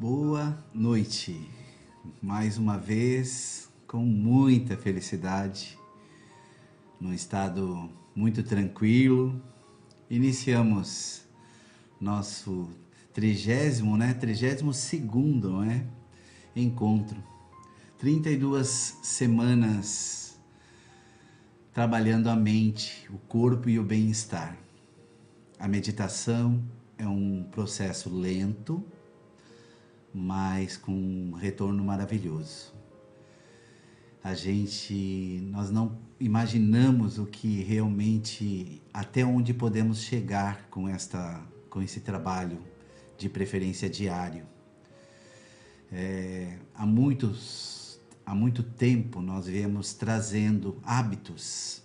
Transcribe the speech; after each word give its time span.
Boa 0.00 0.56
noite. 0.72 1.50
Mais 2.22 2.56
uma 2.56 2.78
vez, 2.78 3.68
com 3.84 3.98
muita 3.98 4.76
felicidade, 4.76 5.76
num 7.00 7.12
estado 7.12 7.90
muito 8.14 8.44
tranquilo, 8.44 9.42
iniciamos 10.08 11.22
nosso 12.00 12.68
trigésimo, 13.12 13.96
né? 13.96 14.14
Trigésimo 14.14 14.72
segundo, 14.72 15.50
não 15.50 15.64
é? 15.64 15.84
Encontro. 16.54 17.20
32 17.98 18.98
semanas 19.02 20.38
trabalhando 21.74 22.28
a 22.28 22.36
mente, 22.36 23.10
o 23.10 23.18
corpo 23.18 23.68
e 23.68 23.80
o 23.80 23.82
bem-estar. 23.82 24.56
A 25.58 25.66
meditação 25.66 26.62
é 26.96 27.06
um 27.08 27.42
processo 27.50 28.08
lento, 28.08 28.80
mas 30.12 30.76
com 30.76 30.92
um 30.92 31.32
retorno 31.32 31.84
maravilhoso. 31.84 32.74
A 34.22 34.34
gente, 34.34 35.40
nós 35.50 35.70
não 35.70 35.98
imaginamos 36.20 37.18
o 37.18 37.26
que 37.26 37.62
realmente, 37.62 38.82
até 38.92 39.24
onde 39.24 39.54
podemos 39.54 40.02
chegar 40.02 40.68
com 40.70 40.88
esta, 40.88 41.40
com 41.70 41.80
esse 41.80 42.00
trabalho, 42.00 42.58
de 43.16 43.28
preferência 43.28 43.88
diário. 43.88 44.46
É, 45.90 46.58
há 46.74 46.84
muitos, 46.86 48.00
há 48.24 48.34
muito 48.34 48.62
tempo 48.62 49.20
nós 49.20 49.46
viemos 49.46 49.94
trazendo 49.94 50.78
hábitos 50.84 51.82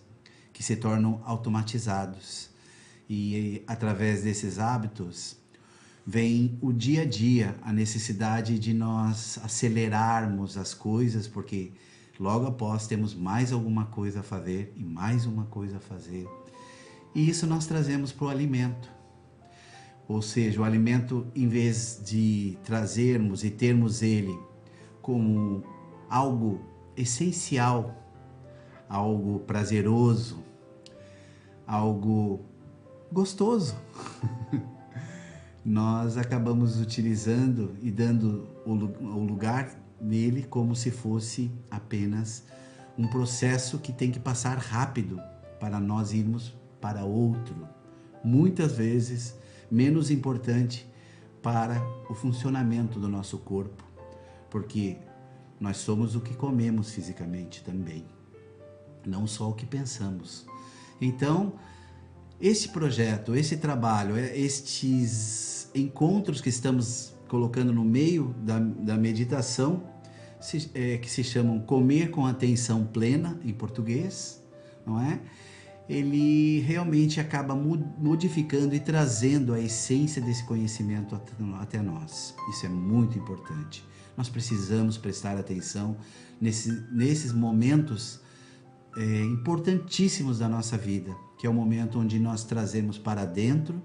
que 0.52 0.61
se 0.61 0.75
tornam 0.75 1.21
automatizados 1.25 2.49
e 3.09 3.63
através 3.67 4.23
desses 4.23 4.59
hábitos 4.59 5.38
vem 6.05 6.57
o 6.62 6.73
dia 6.73 7.03
a 7.03 7.05
dia, 7.05 7.55
a 7.62 7.71
necessidade 7.71 8.59
de 8.59 8.73
nós 8.73 9.39
acelerarmos 9.44 10.58
as 10.58 10.73
coisas, 10.73 11.27
porque 11.27 11.72
logo 12.19 12.45
após 12.45 12.88
temos 12.88 13.14
mais 13.14 13.53
alguma 13.53 13.86
coisa 13.86 14.19
a 14.19 14.23
fazer 14.23 14.73
e 14.75 14.83
mais 14.83 15.25
uma 15.25 15.45
coisa 15.45 15.77
a 15.77 15.80
fazer. 15.80 16.27
E 17.16 17.30
isso 17.30 17.47
nós 17.47 17.66
trazemos 17.66 18.11
para 18.11 18.25
o 18.25 18.30
alimento. 18.30 18.92
Ou 20.08 20.22
seja, 20.22 20.59
o 20.61 20.64
alimento, 20.66 21.25
em 21.33 21.47
vez 21.47 22.02
de 22.05 22.58
trazermos 22.64 23.44
e 23.44 23.49
termos 23.49 24.02
ele 24.02 24.38
como 25.02 25.64
algo 26.09 26.59
essencial, 26.97 27.95
algo 28.89 29.39
prazeroso, 29.39 30.44
algo 31.66 32.42
gostoso. 33.11 33.75
nós 35.66 36.17
acabamos 36.17 36.80
utilizando 36.80 37.75
e 37.81 37.89
dando 37.89 38.47
o, 38.66 38.73
lugar 38.73 39.72
nele 40.00 40.44
como 40.44 40.75
se 40.75 40.92
fosse 40.92 41.50
apenas 41.72 42.44
um 42.97 43.08
processo 43.08 43.80
que 43.80 43.94
tem 43.94 44.11
que 44.11 44.20
passar 44.20 44.58
rápido 44.58 45.20
para 45.59 45.80
nós 45.80 46.11
irmos 46.11 46.53
para 46.81 47.05
outro, 47.05 47.67
muitas 48.23 48.73
vezes 48.73 49.36
menos 49.72 50.11
importante 50.11 50.86
para 51.42 51.81
o 52.09 52.14
funcionamento 52.14 53.00
do 53.00 53.08
nosso 53.08 53.38
corpo, 53.38 53.83
porque 54.50 54.98
nós 55.59 55.77
somos 55.77 56.16
o 56.16 56.22
que 56.22 56.33
comemos 56.33 56.92
fisicamente 56.92 57.64
também, 57.64 58.05
não 59.05 59.25
só 59.25 59.50
o 59.50 59.53
que 59.53 59.66
pensamos. 59.66 60.45
Então, 61.00 61.53
esse 62.44 62.67
projeto, 62.67 63.33
esse 63.33 63.55
trabalho, 63.55 64.17
é, 64.17 64.38
estes 64.38 65.69
encontros 65.73 66.41
que 66.41 66.49
estamos 66.49 67.13
colocando 67.30 67.72
no 67.72 67.86
meio 67.86 68.36
da, 68.39 68.59
da 68.59 68.97
meditação, 68.97 69.83
se, 70.41 70.69
é, 70.75 70.97
que 70.97 71.09
se 71.09 71.23
chamam 71.23 71.61
Comer 71.61 72.11
com 72.11 72.25
Atenção 72.25 72.86
Plena, 72.86 73.39
em 73.45 73.53
português, 73.53 74.43
não 74.86 74.99
é? 74.99 75.21
Ele 75.87 76.59
realmente 76.59 77.20
acaba 77.20 77.55
modificando 77.55 78.75
e 78.75 78.80
trazendo 78.80 79.54
a 79.54 79.60
essência 79.60 80.21
desse 80.21 80.43
conhecimento 80.43 81.20
até 81.60 81.81
nós. 81.81 82.36
Isso 82.49 82.65
é 82.65 82.70
muito 82.70 83.17
importante. 83.17 83.86
Nós 84.17 84.27
precisamos 84.27 84.98
prestar 84.98 85.37
atenção 85.37 85.98
nesse, 86.42 86.71
nesses 86.92 87.31
momentos 87.31 88.20
é, 88.98 89.21
importantíssimos 89.23 90.39
da 90.39 90.48
nossa 90.48 90.77
vida, 90.77 91.15
que 91.43 91.48
é 91.48 91.49
o 91.49 91.54
momento 91.54 91.99
onde 91.99 92.17
nós 92.20 92.45
trazemos 92.45 92.98
para 92.98 93.26
dentro 93.26 93.83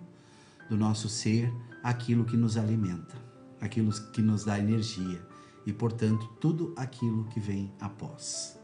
do 0.70 0.76
nosso 0.76 1.08
ser 1.08 1.52
aquilo 1.82 2.24
que 2.24 2.36
nos 2.36 2.56
alimenta, 2.56 3.16
aquilo 3.60 3.91
que 4.12 4.22
nos 4.22 4.44
dá 4.44 4.60
energia 4.60 5.20
e, 5.66 5.72
portanto, 5.72 6.24
tudo 6.41 6.72
aquilo 6.76 7.24
que 7.24 7.41
vem 7.41 7.72
após. 7.80 8.56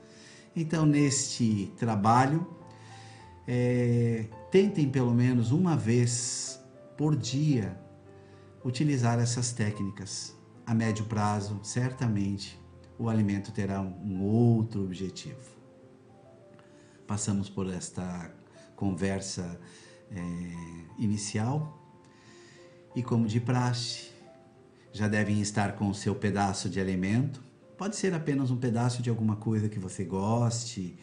Então, 0.54 0.86
neste 0.86 1.72
trabalho, 1.76 2.46
é, 3.48 4.28
tentem 4.52 4.88
pelo 4.88 5.12
menos 5.12 5.50
uma 5.50 5.76
vez 5.76 6.62
por 6.96 7.16
dia 7.16 7.76
utilizar 8.64 9.18
essas 9.18 9.50
técnicas. 9.50 10.36
A 10.64 10.72
médio 10.72 11.04
prazo, 11.06 11.58
certamente, 11.64 12.56
o 12.96 13.08
alimento 13.08 13.50
terá 13.50 13.80
um 13.80 14.22
outro 14.22 14.84
objetivo 14.84 15.54
passamos 17.06 17.48
por 17.50 17.68
esta 17.72 18.30
conversa 18.76 19.60
é, 20.10 20.20
inicial 20.98 21.80
e, 22.94 23.02
como 23.02 23.26
de 23.26 23.40
praxe, 23.40 24.10
já 24.92 25.08
devem 25.08 25.40
estar 25.40 25.74
com 25.74 25.88
o 25.88 25.94
seu 25.94 26.14
pedaço 26.14 26.68
de 26.68 26.80
alimento. 26.80 27.42
Pode 27.76 27.96
ser 27.96 28.14
apenas 28.14 28.50
um 28.50 28.56
pedaço 28.56 29.02
de 29.02 29.10
alguma 29.10 29.36
coisa 29.36 29.68
que 29.68 29.78
você 29.78 30.04
goste, 30.04 30.96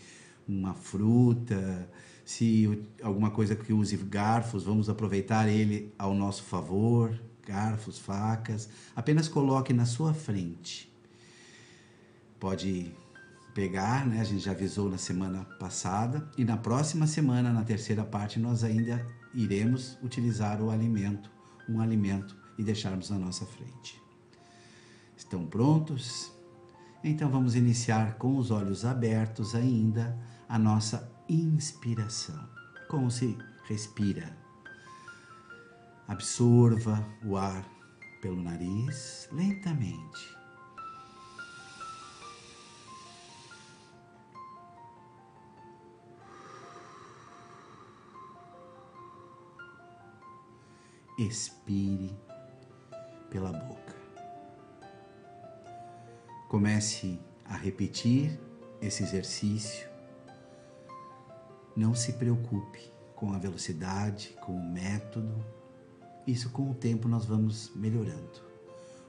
uma 0.48 0.74
fruta, 0.74 1.90
se 2.24 2.82
alguma 3.02 3.30
coisa 3.30 3.56
que 3.56 3.74
use 3.74 3.98
garfos, 3.98 4.64
vamos 4.64 4.90
aproveitar 4.90 5.50
ele 5.50 5.94
ao 5.98 6.14
nosso 6.14 6.44
favor, 6.44 7.20
garfos, 7.46 8.00
facas. 8.00 8.70
Apenas 8.96 9.28
coloque 9.28 9.74
na 9.74 9.86
sua 9.86 10.14
frente. 10.14 10.92
Pode 12.40 12.94
pegar, 13.54 14.06
né? 14.06 14.22
A 14.22 14.24
gente 14.24 14.44
já 14.44 14.52
avisou 14.52 14.90
na 14.90 14.98
semana 14.98 15.46
passada 15.60 16.30
e 16.38 16.44
na 16.44 16.58
próxima 16.58 17.08
semana, 17.08 17.52
na 17.52 17.64
terceira 17.64 18.04
parte, 18.04 18.40
nós 18.40 18.64
ainda 18.64 19.06
iremos 19.34 19.98
utilizar 20.02 20.62
o 20.62 20.70
alimento, 20.70 21.30
um 21.70 21.80
alimento 21.80 22.36
e 22.58 22.64
deixarmos 22.64 23.10
na 23.10 23.18
nossa 23.18 23.46
frente. 23.46 24.02
Estão 25.16 25.46
prontos? 25.46 26.32
Então 27.04 27.30
vamos 27.30 27.56
iniciar 27.56 28.16
com 28.16 28.38
os 28.38 28.52
olhos 28.52 28.86
abertos 28.86 29.56
ainda 29.56 30.18
a 30.48 30.60
nossa 30.60 31.12
inspiração. 31.28 32.48
Como 32.88 33.10
se 33.10 33.38
respira? 33.68 34.38
Absorva 36.08 37.06
o 37.24 37.38
ar 37.38 37.66
pelo 38.22 38.42
nariz 38.42 39.28
lentamente 39.32 40.41
expire 51.26 52.16
pela 53.30 53.52
boca. 53.52 53.96
Comece 56.50 57.20
a 57.46 57.56
repetir 57.56 58.40
esse 58.82 59.04
exercício. 59.04 59.88
Não 61.76 61.94
se 61.94 62.14
preocupe 62.14 62.92
com 63.16 63.32
a 63.34 63.38
velocidade, 63.38 64.36
com 64.42 64.54
o 64.54 64.64
método. 64.72 65.46
Isso 66.26 66.50
com 66.50 66.72
o 66.72 66.76
tempo 66.76 67.08
nós 67.08 67.26
vamos 67.26 67.72
melhorando. 67.76 68.52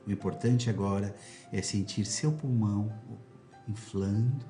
O 0.06 0.10
importante 0.10 0.68
agora 0.68 1.14
é 1.52 1.62
sentir 1.62 2.04
seu 2.04 2.32
pulmão 2.32 2.92
inflando 3.66 4.44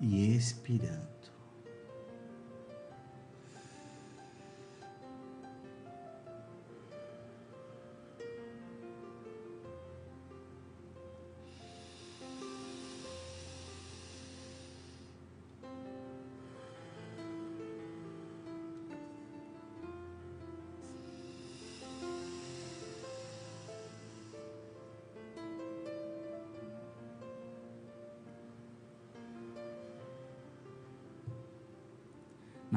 e 0.00 0.34
expirando. 0.34 1.37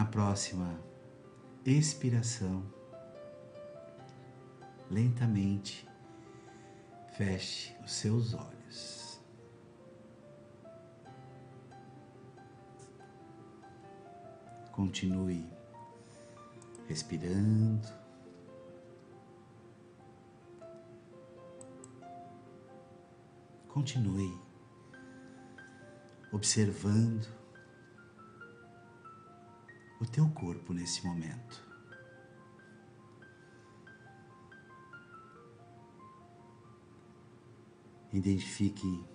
Na 0.02 0.08
próxima 0.08 0.80
expiração, 1.64 2.64
lentamente 4.90 5.88
feche 7.16 7.78
os 7.86 7.94
seus 7.94 8.34
olhos. 8.34 9.22
Continue 14.72 15.48
respirando. 16.88 17.88
Continue 23.68 24.36
observando 26.32 27.41
o 30.02 30.06
teu 30.06 30.28
corpo 30.30 30.74
nesse 30.74 31.06
momento. 31.06 31.64
Identifique 38.12 39.06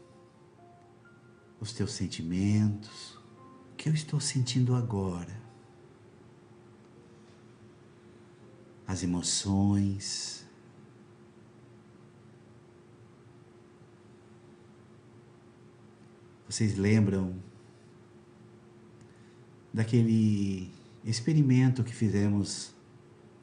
os 1.61 1.73
teus 1.73 1.91
sentimentos, 1.91 3.17
o 3.73 3.75
que 3.77 3.89
eu 3.89 3.95
estou 3.95 4.21
sentindo 4.21 4.77
agora, 4.77 5.37
as 8.87 9.03
emoções. 9.03 10.47
Vocês 16.49 16.79
lembram 16.79 17.43
daquele 19.75 20.76
experimento 21.07 21.85
que 21.85 21.95
fizemos 21.95 22.75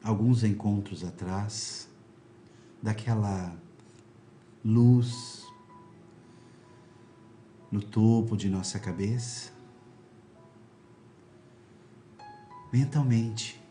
alguns 0.04 0.44
encontros 0.44 1.04
atrás, 1.04 1.88
daquela 2.82 3.56
luz 4.64 5.48
no 7.72 7.82
topo 7.82 8.36
de 8.36 8.50
nossa 8.50 8.78
cabeça? 8.80 9.52
Mentalmente, 12.72 13.62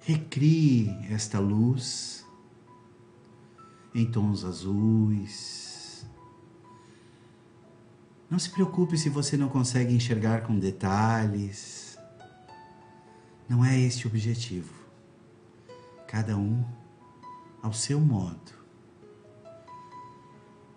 recrie 0.00 0.90
esta 1.08 1.38
luz 1.38 2.26
em 3.94 4.10
tons 4.10 4.44
azuis, 4.44 6.06
não 8.30 8.38
se 8.38 8.50
preocupe 8.50 8.98
se 8.98 9.08
você 9.08 9.38
não 9.38 9.48
consegue 9.48 9.94
enxergar 9.94 10.42
com 10.42 10.58
detalhes. 10.58 11.87
Não 13.48 13.64
é 13.64 13.78
este 13.80 14.06
o 14.06 14.10
objetivo. 14.10 14.74
Cada 16.06 16.36
um 16.36 16.64
ao 17.62 17.72
seu 17.72 17.98
modo. 17.98 18.52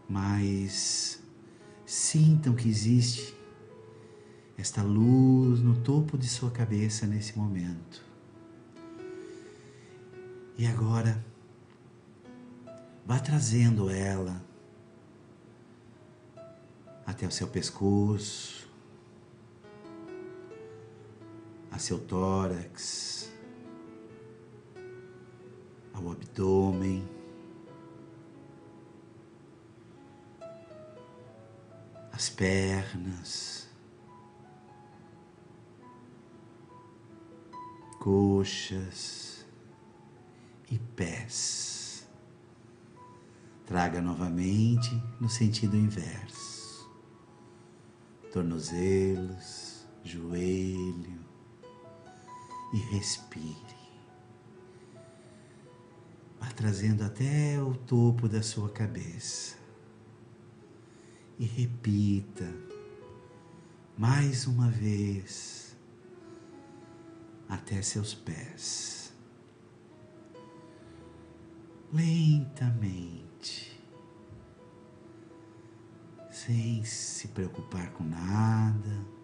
Mas 0.08 1.22
sintam 1.86 2.56
que 2.56 2.70
existe 2.70 3.36
esta 4.58 4.82
luz 4.82 5.60
no 5.60 5.82
topo 5.82 6.18
de 6.18 6.28
sua 6.28 6.52
cabeça 6.52 7.06
nesse 7.06 7.38
momento. 7.38 8.04
E 10.58 10.66
agora, 10.66 11.24
vá 13.06 13.20
trazendo 13.20 13.90
ela 13.90 14.42
até 17.06 17.26
o 17.26 17.32
seu 17.32 17.48
pescoço, 17.48 18.71
a 21.72 21.80
seu 21.80 21.98
tórax, 22.00 23.32
ao 25.94 26.12
abdômen. 26.12 27.08
As 32.12 32.30
pernas, 32.30 33.68
coxas 38.00 39.46
e 40.70 40.78
pés. 40.78 42.08
Traga 43.66 44.02
novamente 44.02 44.92
no 45.20 45.30
sentido 45.30 45.78
inverso 45.78 46.52
tornozelos, 48.32 49.86
joelho 50.04 51.11
e 52.74 52.78
respire. 52.78 53.82
Vá 56.40 56.48
trazendo 56.52 57.04
até 57.04 57.62
o 57.62 57.76
topo 57.76 58.28
da 58.28 58.42
sua 58.42 58.70
cabeça 58.70 59.56
e 61.38 61.46
repita 61.46 62.52
mais 63.98 64.48
uma 64.48 64.70
vez 64.70 65.76
até 67.48 67.82
seus 67.82 68.14
pés. 68.14 69.14
Lentamente 71.94 73.72
sem 76.32 76.84
se 76.84 77.28
preocupar 77.28 77.92
com 77.92 78.04
nada. 78.04 79.21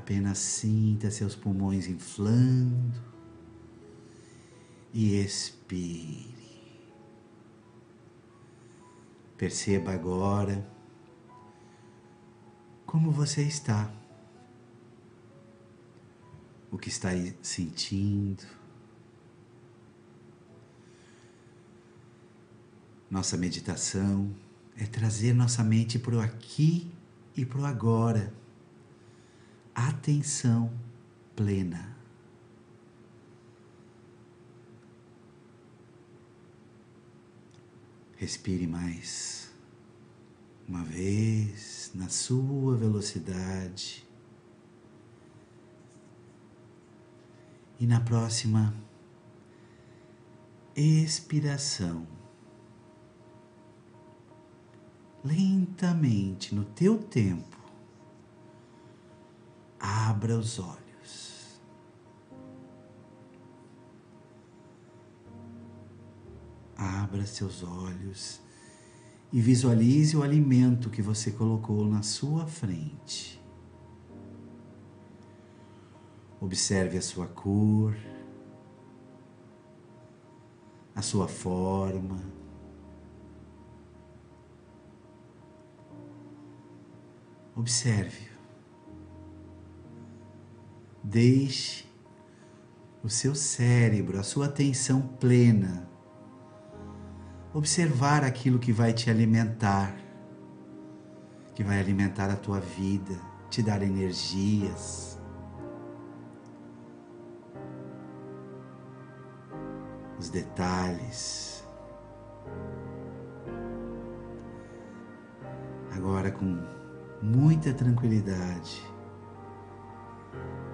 Apenas 0.00 0.38
sinta 0.38 1.10
seus 1.10 1.36
pulmões 1.36 1.86
inflando 1.86 2.98
e 4.94 5.14
expire. 5.16 6.34
Perceba 9.36 9.92
agora 9.92 10.66
como 12.86 13.10
você 13.10 13.42
está, 13.42 13.92
o 16.70 16.78
que 16.78 16.88
está 16.88 17.10
sentindo. 17.42 18.42
Nossa 23.10 23.36
meditação 23.36 24.34
é 24.78 24.86
trazer 24.86 25.34
nossa 25.34 25.62
mente 25.62 25.98
para 25.98 26.16
o 26.16 26.20
aqui 26.20 26.90
e 27.36 27.44
para 27.44 27.60
o 27.60 27.66
agora. 27.66 28.39
Atenção 29.88 30.70
plena. 31.34 31.96
Respire 38.14 38.66
mais 38.66 39.50
uma 40.68 40.84
vez 40.84 41.92
na 41.94 42.10
sua 42.10 42.76
velocidade. 42.76 44.06
E 47.78 47.86
na 47.86 48.02
próxima 48.02 48.74
expiração 50.76 52.06
lentamente, 55.24 56.54
no 56.54 56.66
teu 56.66 56.98
tempo, 56.98 57.59
abra 59.80 60.36
os 60.36 60.58
olhos. 60.58 61.60
Abra 66.76 67.26
seus 67.26 67.62
olhos 67.62 68.40
e 69.32 69.40
visualize 69.40 70.16
o 70.16 70.22
alimento 70.22 70.90
que 70.90 71.02
você 71.02 71.30
colocou 71.30 71.86
na 71.86 72.02
sua 72.02 72.46
frente. 72.46 73.40
Observe 76.40 76.96
a 76.98 77.02
sua 77.02 77.26
cor, 77.26 77.94
a 80.94 81.02
sua 81.02 81.28
forma 81.28 82.40
Observe. 87.60 88.29
Deixe 91.10 91.84
o 93.02 93.08
seu 93.08 93.34
cérebro, 93.34 94.16
a 94.16 94.22
sua 94.22 94.46
atenção 94.46 95.02
plena, 95.02 95.90
observar 97.52 98.22
aquilo 98.22 98.60
que 98.60 98.72
vai 98.72 98.92
te 98.92 99.10
alimentar, 99.10 99.92
que 101.52 101.64
vai 101.64 101.80
alimentar 101.80 102.30
a 102.30 102.36
tua 102.36 102.60
vida, 102.60 103.18
te 103.50 103.60
dar 103.60 103.82
energias. 103.82 105.18
Os 110.16 110.28
detalhes. 110.28 111.64
Agora 115.90 116.30
com 116.30 116.56
muita 117.20 117.74
tranquilidade. 117.74 118.99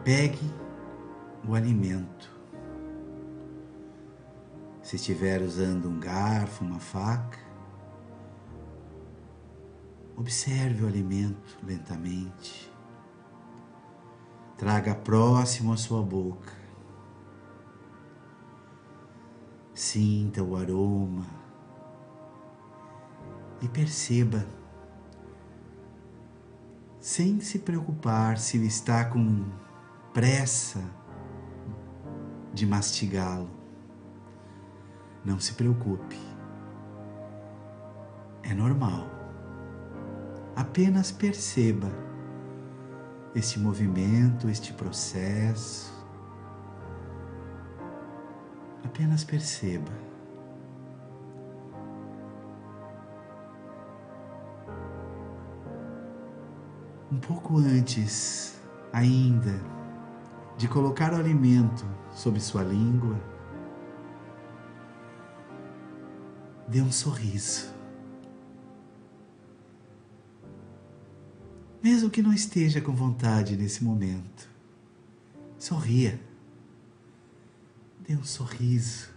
Pegue 0.06 0.54
o 1.44 1.52
alimento. 1.56 2.30
Se 4.80 4.94
estiver 4.94 5.42
usando 5.42 5.88
um 5.88 5.98
garfo, 5.98 6.64
uma 6.64 6.78
faca, 6.78 7.40
observe 10.16 10.84
o 10.84 10.86
alimento 10.86 11.58
lentamente. 11.60 12.72
Traga 14.56 14.94
próximo 14.94 15.72
à 15.72 15.76
sua 15.76 16.02
boca. 16.02 16.52
Sinta 19.74 20.40
o 20.40 20.54
aroma 20.54 21.26
e 23.60 23.66
perceba, 23.66 24.46
sem 27.00 27.40
se 27.40 27.58
preocupar 27.58 28.38
se 28.38 28.56
ele 28.56 28.68
está 28.68 29.04
com 29.04 29.65
pressa 30.16 30.82
de 32.54 32.66
mastigá-lo. 32.66 33.50
Não 35.22 35.38
se 35.38 35.52
preocupe. 35.52 36.18
É 38.42 38.54
normal. 38.54 39.10
Apenas 40.56 41.12
perceba 41.12 41.90
este 43.34 43.60
movimento, 43.60 44.48
este 44.48 44.72
processo. 44.72 45.92
Apenas 48.82 49.22
perceba. 49.22 49.92
Um 57.12 57.18
pouco 57.20 57.58
antes, 57.58 58.58
ainda, 58.94 59.76
de 60.56 60.68
colocar 60.68 61.12
o 61.12 61.16
alimento 61.16 61.84
sob 62.14 62.40
sua 62.40 62.62
língua, 62.62 63.20
dê 66.68 66.80
um 66.80 66.90
sorriso. 66.90 67.74
Mesmo 71.82 72.10
que 72.10 72.22
não 72.22 72.32
esteja 72.32 72.80
com 72.80 72.92
vontade 72.92 73.56
nesse 73.56 73.84
momento, 73.84 74.48
sorria. 75.58 76.20
Dê 78.00 78.14
um 78.16 78.24
sorriso. 78.24 79.10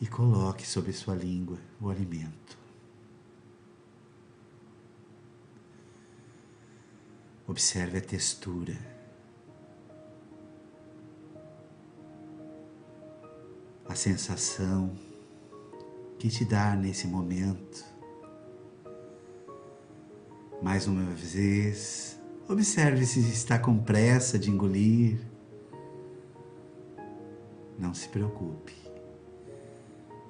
E 0.00 0.06
coloque 0.06 0.66
sobre 0.66 0.92
sua 0.92 1.14
língua 1.14 1.58
o 1.80 1.90
alimento. 1.90 2.57
Observe 7.48 7.96
a 7.96 8.00
textura. 8.02 8.76
A 13.88 13.94
sensação 13.94 14.94
que 16.18 16.28
te 16.28 16.44
dá 16.44 16.76
nesse 16.76 17.06
momento. 17.06 17.82
Mais 20.62 20.86
uma 20.86 21.04
vez, 21.14 22.20
observe 22.46 23.06
se 23.06 23.20
está 23.20 23.58
com 23.58 23.78
pressa 23.78 24.38
de 24.38 24.50
engolir. 24.50 25.18
Não 27.78 27.94
se 27.94 28.10
preocupe. 28.10 28.76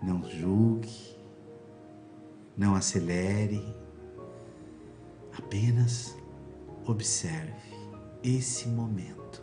Não 0.01 0.23
julgue. 0.23 1.19
Não 2.57 2.77
acelere. 2.77 3.75
Apenas 5.37 6.18
observe 6.91 7.53
esse 8.23 8.69
momento. 8.69 9.43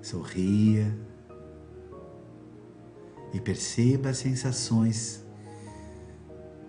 Sorria 0.00 0.96
e 3.32 3.40
perceba 3.40 4.10
as 4.10 4.18
sensações 4.18 5.24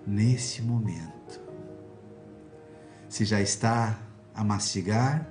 neste 0.06 0.62
momento. 0.62 1.42
Se 3.10 3.26
já 3.26 3.42
está 3.42 4.00
a 4.34 4.44
mastigar, 4.44 5.30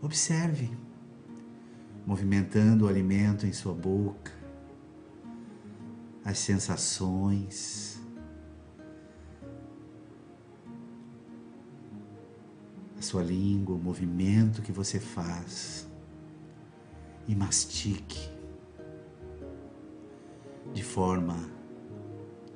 observe, 0.00 0.70
movimentando 2.06 2.84
o 2.84 2.88
alimento 2.88 3.46
em 3.46 3.52
sua 3.52 3.74
boca, 3.74 4.32
as 6.24 6.38
sensações. 6.38 7.95
Sua 13.06 13.22
língua, 13.22 13.76
o 13.76 13.78
movimento 13.78 14.60
que 14.60 14.72
você 14.72 14.98
faz 14.98 15.86
e 17.28 17.34
mastique 17.34 18.30
de 20.74 20.82
forma 20.82 21.48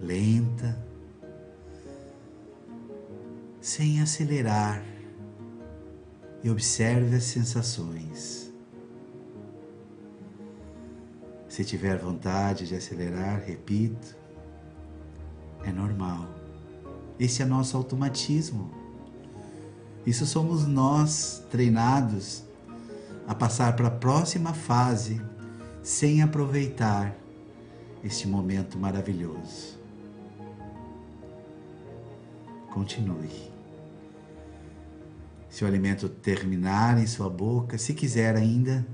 lenta, 0.01 0.77
sem 3.61 4.01
acelerar, 4.01 4.83
e 6.43 6.51
observe 6.51 7.17
as 7.17 7.25
sensações. 7.25 8.51
Se 11.49 11.65
tiver 11.65 11.99
vontade 11.99 12.67
de 12.67 12.75
acelerar, 12.75 13.43
repito, 13.45 14.17
é 15.65 15.71
normal. 15.71 16.27
Esse 17.19 17.43
é 17.43 17.45
nosso 17.45 17.77
automatismo. 17.77 18.80
Isso 20.07 20.25
somos 20.25 20.67
nós 20.67 21.43
treinados 21.51 22.45
a 23.27 23.35
passar 23.35 23.77
para 23.77 23.89
a 23.89 23.91
próxima 23.91 24.55
fase 24.55 25.21
sem 25.83 26.23
aproveitar 26.23 27.17
este 28.03 28.27
momento 28.27 28.79
maravilhoso. 28.79 29.79
Continue. 32.71 33.51
Se 35.49 35.65
o 35.65 35.67
alimento 35.67 36.09
terminar 36.09 36.99
em 36.99 37.07
sua 37.07 37.29
boca, 37.29 37.77
se 37.77 37.93
quiser 37.93 38.37
ainda, 38.37 38.87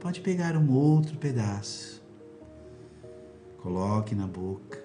pode 0.00 0.20
pegar 0.20 0.56
um 0.56 0.70
outro 0.70 1.18
pedaço. 1.18 2.02
Coloque 3.58 4.14
na 4.14 4.26
boca 4.26 4.80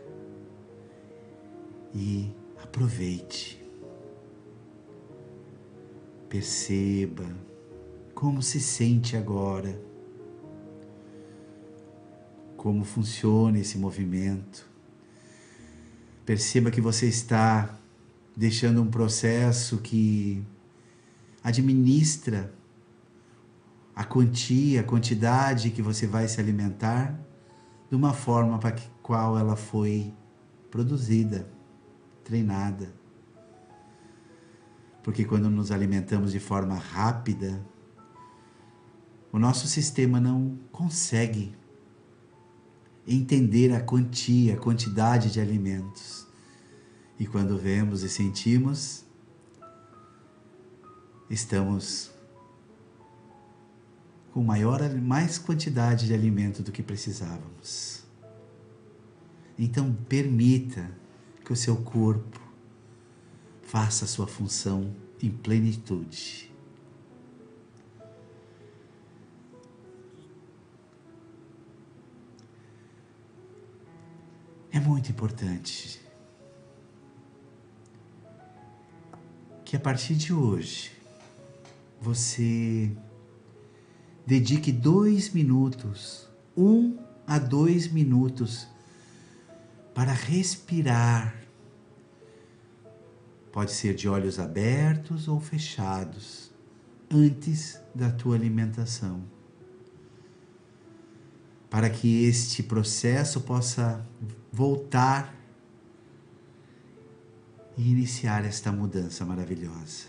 e 1.93 2.33
aproveite. 2.61 3.60
Perceba 6.31 7.25
como 8.15 8.41
se 8.41 8.61
sente 8.61 9.17
agora 9.17 9.77
como 12.55 12.85
funciona 12.85 13.59
esse 13.59 13.77
movimento. 13.77 14.65
Perceba 16.25 16.71
que 16.71 16.79
você 16.79 17.07
está 17.07 17.77
deixando 18.33 18.81
um 18.81 18.89
processo 18.89 19.79
que 19.79 20.41
administra 21.43 22.53
a 23.93 24.05
quantia, 24.05 24.79
a 24.79 24.83
quantidade 24.85 25.69
que 25.69 25.81
você 25.81 26.07
vai 26.07 26.29
se 26.29 26.39
alimentar 26.39 27.19
de 27.89 27.95
uma 27.97 28.13
forma 28.13 28.57
para 28.57 28.71
que 28.71 28.87
qual 29.03 29.37
ela 29.37 29.57
foi 29.57 30.13
produzida, 30.69 31.45
treinada. 32.23 33.00
Porque 35.03 35.25
quando 35.25 35.49
nos 35.49 35.71
alimentamos 35.71 36.31
de 36.31 36.39
forma 36.39 36.75
rápida, 36.75 37.61
o 39.31 39.39
nosso 39.39 39.67
sistema 39.67 40.19
não 40.19 40.59
consegue 40.71 41.55
entender 43.07 43.73
a 43.73 43.81
quantia, 43.81 44.53
a 44.53 44.57
quantidade 44.57 45.31
de 45.31 45.39
alimentos. 45.39 46.27
E 47.17 47.25
quando 47.25 47.57
vemos 47.57 48.03
e 48.03 48.09
sentimos, 48.09 49.05
estamos 51.29 52.11
com 54.33 54.43
maior, 54.43 54.81
mais 54.95 55.37
quantidade 55.37 56.07
de 56.07 56.13
alimento 56.13 56.63
do 56.63 56.71
que 56.71 56.81
precisávamos. 56.81 58.03
Então, 59.57 59.93
permita 60.07 60.89
que 61.43 61.51
o 61.51 61.55
seu 61.55 61.77
corpo 61.77 62.39
faça 63.71 64.05
sua 64.05 64.27
função 64.27 64.93
em 65.23 65.29
plenitude. 65.29 66.51
É 74.73 74.77
muito 74.77 75.09
importante 75.09 76.01
que 79.63 79.77
a 79.77 79.79
partir 79.79 80.15
de 80.15 80.33
hoje 80.33 80.91
você 82.01 82.91
dedique 84.27 84.69
dois 84.73 85.29
minutos, 85.29 86.27
um 86.57 86.97
a 87.25 87.39
dois 87.39 87.89
minutos, 87.89 88.67
para 89.95 90.11
respirar. 90.11 91.40
Pode 93.51 93.71
ser 93.71 93.93
de 93.93 94.07
olhos 94.07 94.39
abertos 94.39 95.27
ou 95.27 95.39
fechados, 95.39 96.51
antes 97.09 97.79
da 97.93 98.09
tua 98.09 98.35
alimentação. 98.35 99.23
Para 101.69 101.89
que 101.89 102.25
este 102.25 102.63
processo 102.63 103.41
possa 103.41 104.05
voltar 104.51 105.35
e 107.77 107.89
iniciar 107.89 108.45
esta 108.45 108.71
mudança 108.71 109.25
maravilhosa. 109.25 110.05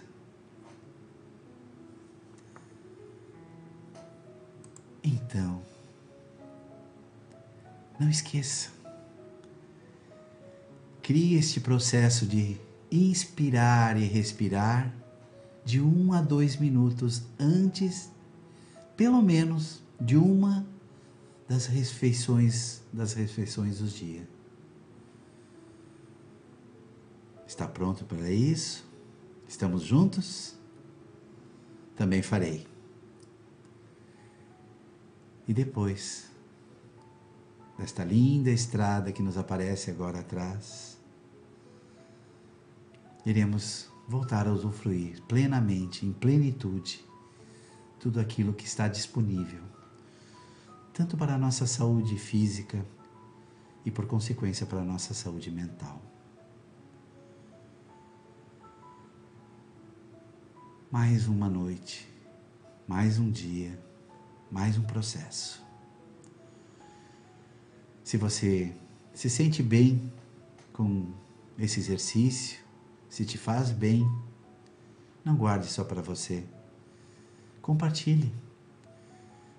Então, 5.02 5.62
não 7.98 8.08
esqueça. 8.08 8.70
Crie 11.02 11.36
este 11.36 11.60
processo 11.60 12.24
de 12.24 12.60
inspirar 12.92 13.96
e 13.96 14.04
respirar 14.04 14.94
de 15.64 15.80
um 15.80 16.12
a 16.12 16.20
dois 16.20 16.56
minutos 16.56 17.22
antes, 17.38 18.10
pelo 18.96 19.22
menos, 19.22 19.82
de 20.00 20.16
uma 20.16 20.66
das 21.48 21.66
refeições 21.66 22.82
das 22.92 23.14
refeições 23.14 23.78
do 23.78 23.86
dia. 23.86 24.28
Está 27.46 27.66
pronto 27.66 28.04
para 28.04 28.30
isso? 28.30 28.84
Estamos 29.48 29.82
juntos? 29.82 30.54
Também 31.96 32.22
farei. 32.22 32.66
E 35.46 35.52
depois 35.52 36.30
desta 37.78 38.04
linda 38.04 38.50
estrada 38.50 39.12
que 39.12 39.22
nos 39.22 39.36
aparece 39.36 39.90
agora 39.90 40.20
atrás, 40.20 40.98
iremos 43.24 43.90
voltar 44.08 44.46
a 44.46 44.52
usufruir 44.52 45.22
plenamente, 45.22 46.04
em 46.04 46.12
plenitude, 46.12 47.04
tudo 47.98 48.18
aquilo 48.18 48.52
que 48.52 48.64
está 48.64 48.88
disponível, 48.88 49.62
tanto 50.92 51.16
para 51.16 51.34
a 51.34 51.38
nossa 51.38 51.66
saúde 51.66 52.18
física 52.18 52.84
e, 53.84 53.90
por 53.90 54.06
consequência, 54.06 54.66
para 54.66 54.80
a 54.80 54.84
nossa 54.84 55.14
saúde 55.14 55.50
mental. 55.50 56.02
Mais 60.90 61.26
uma 61.26 61.48
noite, 61.48 62.06
mais 62.86 63.18
um 63.18 63.30
dia, 63.30 63.80
mais 64.50 64.76
um 64.76 64.82
processo. 64.82 65.62
Se 68.04 68.16
você 68.18 68.74
se 69.14 69.30
sente 69.30 69.62
bem 69.62 70.12
com 70.72 71.06
esse 71.58 71.80
exercício, 71.80 72.61
se 73.12 73.26
te 73.26 73.36
faz 73.36 73.70
bem, 73.70 74.10
não 75.22 75.36
guarde 75.36 75.66
só 75.66 75.84
para 75.84 76.00
você. 76.00 76.46
Compartilhe. 77.60 78.32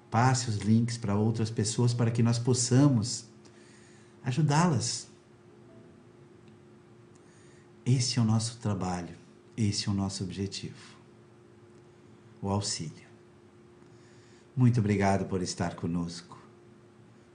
Passe 0.09 0.49
os 0.49 0.57
links 0.57 0.97
para 0.97 1.13
outras 1.13 1.51
pessoas 1.51 1.93
para 1.93 2.09
que 2.09 2.23
nós 2.23 2.39
possamos 2.39 3.25
ajudá-las. 4.23 5.07
Esse 7.85 8.17
é 8.17 8.21
o 8.23 8.25
nosso 8.25 8.57
trabalho, 8.57 9.15
esse 9.55 9.87
é 9.87 9.91
o 9.91 9.93
nosso 9.93 10.23
objetivo 10.23 10.97
o 12.41 12.49
auxílio. 12.49 13.07
Muito 14.55 14.79
obrigado 14.79 15.25
por 15.25 15.43
estar 15.43 15.75
conosco. 15.75 16.41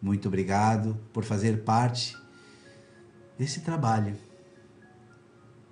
Muito 0.03 0.27
obrigado 0.27 0.99
por 1.13 1.25
fazer 1.25 1.63
parte 1.63 2.19
desse 3.39 3.61
trabalho, 3.61 4.17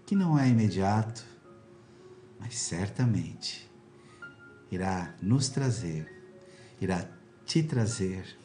que 0.06 0.14
não 0.14 0.38
é 0.38 0.48
imediato, 0.48 1.24
mas 2.38 2.56
certamente 2.56 3.68
irá 4.70 5.12
nos 5.20 5.48
trazer, 5.48 6.08
irá 6.80 7.08
te 7.44 7.62
trazer 7.64 8.38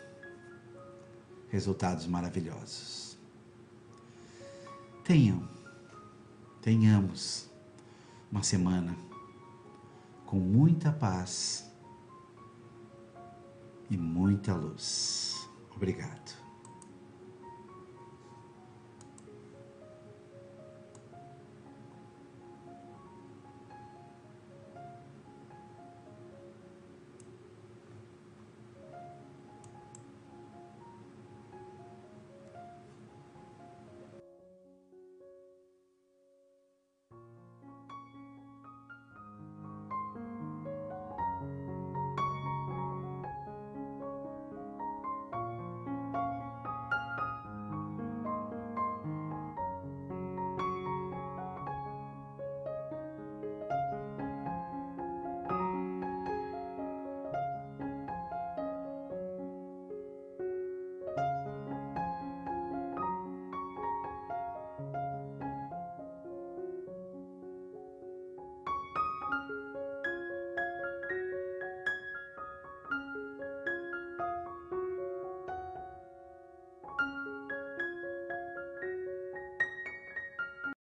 resultados 1.50 2.08
maravilhosos. 2.08 3.15
Tenham, 5.04 5.47
tenhamos 6.62 7.47
uma 8.32 8.41
semana 8.41 8.95
com 10.26 10.39
muita 10.39 10.91
paz 10.91 11.69
e 13.89 13.97
muita 13.97 14.56
luz. 14.56 15.47
Obrigado. 15.76 16.40